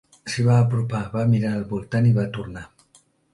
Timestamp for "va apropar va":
0.45-1.25